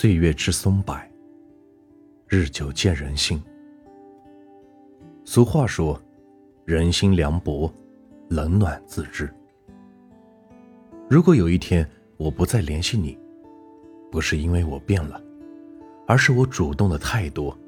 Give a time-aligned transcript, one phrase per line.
[0.00, 0.96] 岁月知松柏，
[2.28, 3.42] 日久见人心。
[5.24, 6.00] 俗话说
[6.64, 7.68] ：“人心凉薄，
[8.28, 9.28] 冷暖自知。”
[11.10, 11.84] 如果有一天
[12.16, 13.18] 我不再联系你，
[14.08, 15.20] 不是因为我变了，
[16.06, 17.58] 而是我主动的太多，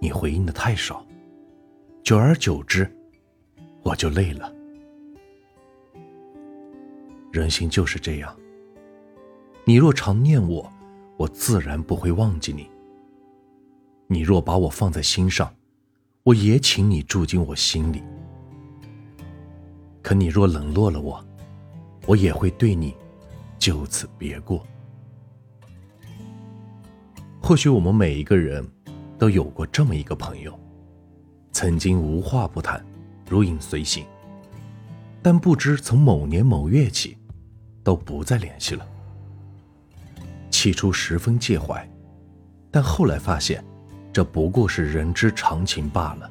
[0.00, 1.06] 你回应的太少，
[2.02, 2.90] 久而久之，
[3.82, 4.50] 我就累了。
[7.30, 8.34] 人心就是这样。
[9.66, 10.72] 你若常念我，
[11.18, 12.62] 我自然不会忘记你；
[14.06, 15.52] 你若把我放在心上，
[16.22, 18.02] 我也请你住进我心里。
[20.00, 21.22] 可你若冷落了我，
[22.06, 22.94] 我也会对你
[23.58, 24.64] 就此别过。
[27.42, 28.66] 或许我们每一个人
[29.18, 30.58] 都有过这么一个朋友，
[31.52, 32.82] 曾经无话不谈，
[33.28, 34.06] 如影随形，
[35.20, 37.18] 但不知从某年某月起。
[37.84, 38.86] 都不再联系了。
[40.58, 41.88] 起初十分介怀，
[42.68, 43.64] 但后来发现，
[44.12, 46.28] 这不过是人之常情罢了。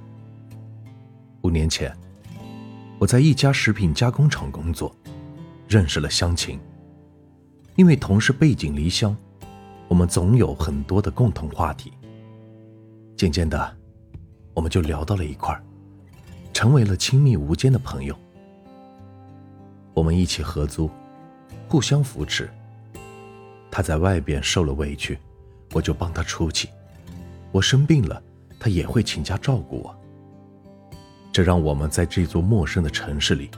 [1.43, 1.95] 五年前，
[2.99, 4.93] 我在一家食品加工厂工作，
[5.69, 6.59] 认识了湘琴。
[7.77, 9.15] 因为同事背井离乡，
[9.87, 11.93] 我们总有很多的共同话题。
[13.15, 13.77] 渐渐的，
[14.53, 15.63] 我们就聊到了一块儿，
[16.51, 18.13] 成为了亲密无间的朋友。
[19.93, 20.91] 我们一起合租。
[21.69, 22.49] 互相扶持。
[23.69, 25.17] 他在外边受了委屈，
[25.73, 26.67] 我就帮他出气；
[27.51, 28.21] 我生病了，
[28.59, 29.95] 他也会请假照顾我。
[31.31, 33.49] 这让我们在这座陌生的城市里，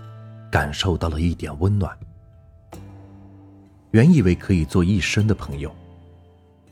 [0.51, 1.97] 感受到了一点温暖。
[3.91, 5.73] 原以为可以做一生的朋友，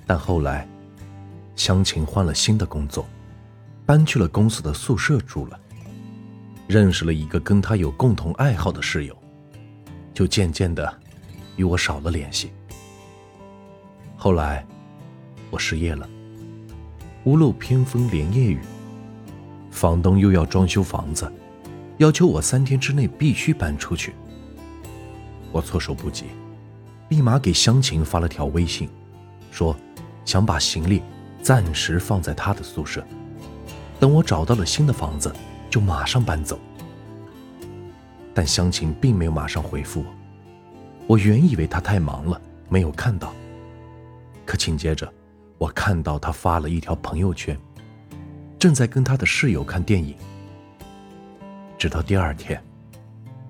[0.06, 0.68] 但后来，
[1.56, 3.08] 湘琴换了新的工作，
[3.86, 5.60] 搬去了公司的宿舍住了，
[6.68, 9.18] 认识了一个跟他有共同爱好的室友，
[10.14, 11.02] 就渐渐的。
[11.56, 12.52] 与我少了联系。
[14.28, 14.68] 后来，
[15.50, 16.06] 我失业了，
[17.24, 18.60] 屋漏偏逢连夜雨，
[19.72, 21.32] 房东又要装修房子，
[22.00, 24.14] 要求我三天之内必须搬出去。
[25.54, 26.26] 我措手不及，
[27.08, 28.90] 立马给湘琴发了条微信，
[29.50, 29.74] 说
[30.26, 31.02] 想把行李
[31.42, 33.02] 暂时放在他的宿舍，
[33.98, 35.34] 等我找到了新的房子
[35.70, 36.60] 就马上搬走。
[38.34, 40.06] 但湘琴并没有马上回复我。
[41.08, 43.34] 我原以为他太忙了，没有看到。
[44.48, 45.14] 可紧接着，
[45.58, 47.60] 我看到他发了一条朋友圈，
[48.58, 50.16] 正在跟他的室友看电影。
[51.78, 52.64] 直到第二天，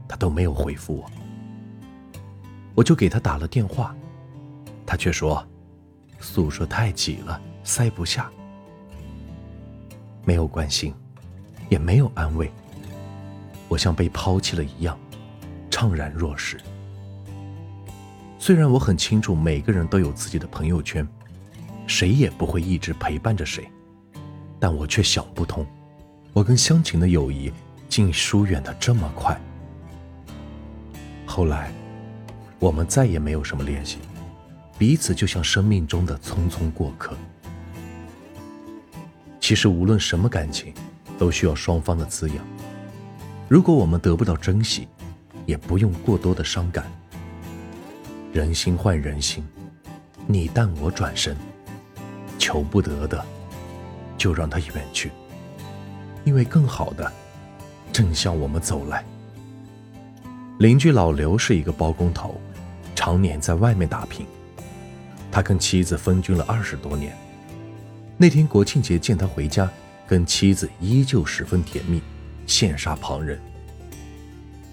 [0.07, 1.05] 他都没有回复我。
[2.73, 3.95] 我就给他打了电话，
[4.87, 5.47] 他却说
[6.19, 8.29] 宿舍太挤了，塞不下。
[10.25, 10.93] 没有关心，
[11.69, 12.51] 也没有安慰，
[13.67, 14.97] 我像被抛弃了一样，
[15.69, 16.59] 怅然若失。
[18.47, 21.05] 虽然我很清楚每个人都有自己的朋友圈，
[21.85, 23.69] 谁也不会一直陪伴着谁，
[24.57, 25.67] 但我却想不通，
[26.31, 27.51] 我跟湘琴的友谊
[27.89, 29.37] 竟疏远的这么快。
[31.25, 31.73] 后来，
[32.57, 33.97] 我们再也没有什么联系，
[34.77, 37.17] 彼此就像生命中的匆匆过客。
[39.41, 40.73] 其实，无论什么感情，
[41.17, 42.37] 都需要双方的滋养。
[43.49, 44.87] 如果我们得不到珍惜，
[45.45, 46.89] 也不用过多的伤感。
[48.33, 49.43] 人心换人心，
[50.27, 51.35] 你淡我转身，
[52.38, 53.23] 求不得的，
[54.17, 55.11] 就让他远去，
[56.25, 57.11] 因为更好的
[57.91, 59.03] 正向我们走来。
[60.59, 62.39] 邻居老刘是一个包工头，
[62.95, 64.25] 常年在外面打拼，
[65.31, 67.15] 他跟妻子分居了二十多年。
[68.17, 69.69] 那天国庆节见他回家，
[70.05, 72.01] 跟妻子依旧十分甜蜜，
[72.45, 73.39] 羡煞旁人。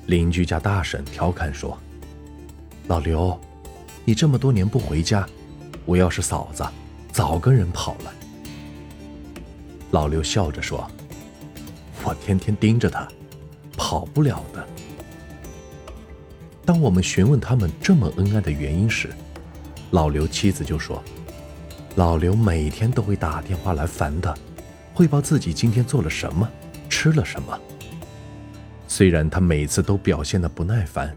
[0.06, 1.78] 邻居家大婶调侃说
[2.86, 3.38] ：“老刘。”
[4.06, 5.26] 你这么多年不回家，
[5.86, 6.62] 我要是嫂子，
[7.10, 8.12] 早跟人跑了。
[9.92, 10.86] 老刘笑着说
[12.04, 13.08] ：“我天天盯着他，
[13.78, 14.62] 跑不了的。”
[16.66, 19.08] 当我们询问他们这么恩爱的原因时，
[19.90, 21.02] 老刘妻子就说
[21.96, 24.34] ：“老刘每天都会打电话来烦他，
[24.92, 26.46] 汇报自己今天做了什么，
[26.90, 27.58] 吃了什么。
[28.86, 31.16] 虽然他每次都表现的不耐烦，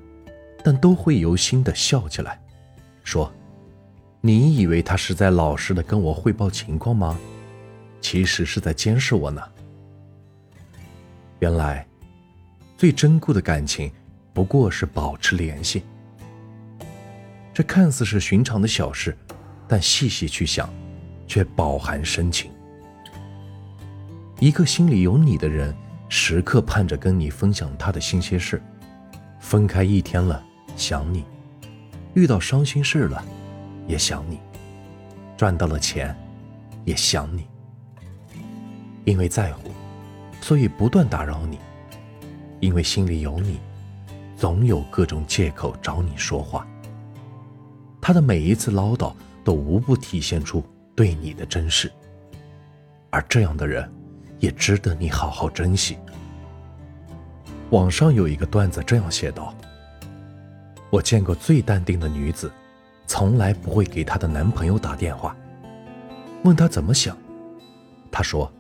[0.64, 2.40] 但都会由心的笑起来。”
[3.04, 3.32] 说
[4.20, 7.18] ：“你以为他是在老实的跟我汇报情况吗？
[8.02, 9.42] 其实是在监视我呢。
[11.40, 11.86] 原来，
[12.78, 13.92] 最珍贵的感情，
[14.34, 15.84] 不过是保持联系。
[17.54, 19.18] 这看似是寻常的小事，
[19.68, 20.70] 但细细去想，
[21.28, 22.52] 却饱含深情。
[24.40, 25.76] 一个心里有你的人，
[26.08, 28.62] 时刻盼着跟你分享他的新鲜事。
[29.40, 30.44] 分开一天了，
[30.78, 31.26] 想你。”
[32.16, 33.24] 遇到伤心事了，
[33.86, 34.40] 也想你。
[35.36, 36.16] 赚到了钱，
[36.86, 37.46] 也想你。
[39.04, 39.70] 因为在乎，
[40.42, 41.58] 所以不断打扰你；
[42.60, 43.60] 因为心里有你，
[44.36, 46.66] 总有各种借口找你说话。
[48.02, 49.14] 他的每一次唠叨，
[49.44, 50.64] 都无不体现出
[50.96, 51.92] 对你的珍视。
[53.12, 53.88] 而这样的人，
[54.40, 55.98] 也值得你好好珍惜。
[57.70, 59.54] 网上有一个段子这样写道
[60.90, 62.52] ：“我见过最淡定的女子，
[63.06, 65.36] 从来不会给她的男朋友打电话，
[66.44, 67.18] 问他怎么想。
[68.12, 68.52] 她说。”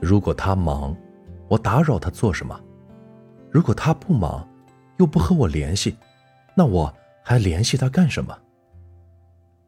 [0.00, 0.96] 如果他忙，
[1.48, 2.56] 我打扰他做什么？
[3.50, 4.48] 如果他不忙，
[4.98, 5.96] 又不和我联系，
[6.54, 8.38] 那我还联系他干什么？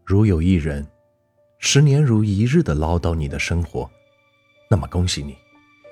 [0.05, 0.87] 如有一人，
[1.59, 3.91] 十年如一日的唠叨你的生活，
[4.71, 5.37] 那么恭喜你，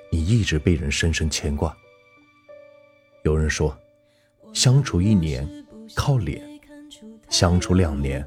[0.09, 1.75] 你一直被人深深牵挂。
[3.23, 3.77] 有人说，
[4.53, 5.45] 相处一年
[5.95, 6.43] 靠脸，
[7.29, 8.25] 相处两年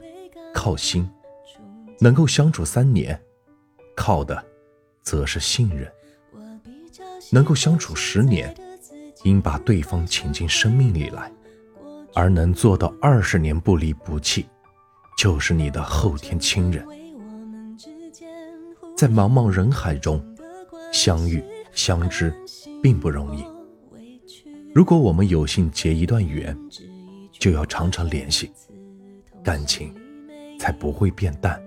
[0.52, 1.08] 靠心，
[2.00, 3.20] 能够相处三年，
[3.96, 4.44] 靠的
[5.02, 5.90] 则是信任。
[7.30, 8.54] 能够相处十年，
[9.24, 11.30] 应把对方请进生命里来；
[12.14, 14.46] 而能做到二十年不离不弃，
[15.16, 16.86] 就是你的后天亲人。
[18.96, 20.22] 在茫茫人海中
[20.92, 21.42] 相遇
[21.72, 22.34] 相知，
[22.82, 23.44] 并不容易。
[24.74, 26.56] 如果我们有幸结一段缘，
[27.42, 28.52] 就要常常联系，
[29.42, 29.92] 感情
[30.60, 31.60] 才不会变淡。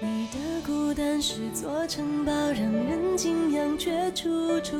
[0.00, 4.78] 你的孤单是座城堡，让人敬仰，却处处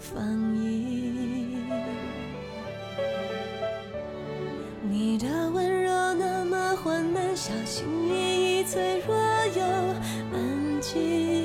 [0.00, 0.24] 防
[0.54, 1.58] 御。
[4.80, 9.14] 你的温柔那么缓慢，小心翼翼，脆弱
[9.54, 9.62] 又
[10.32, 11.41] 安静。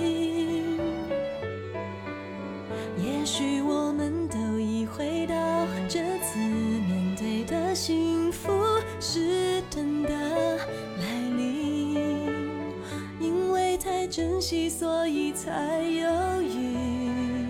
[14.18, 17.46] 珍惜，所以才犹豫，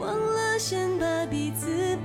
[0.00, 1.96] 忘了先把彼此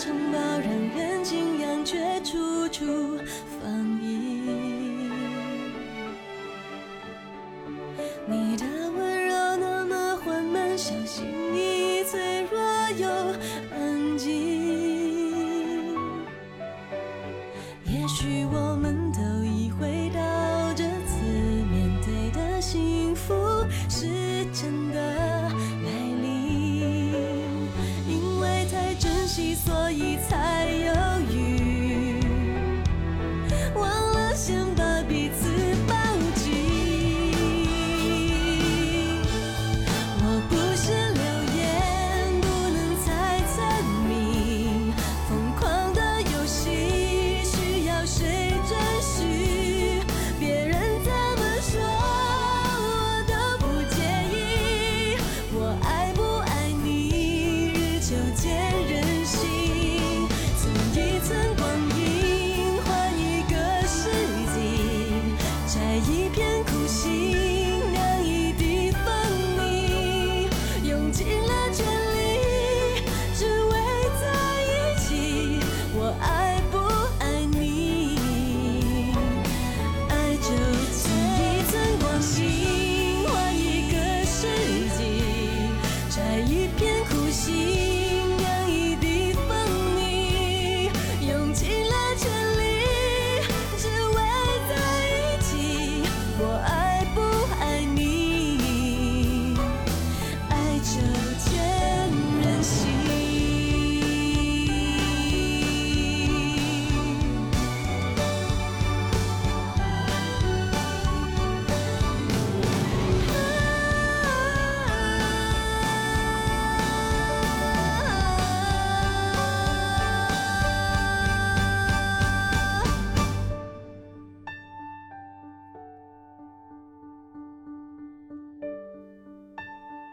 [0.00, 0.64] 城堡，让
[0.96, 3.18] 人敬仰，却处处。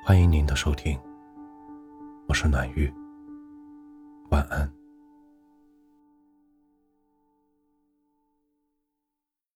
[0.08, 0.98] 欢迎您的收听，
[2.30, 2.90] 我是暖玉，
[4.30, 4.77] 晚安。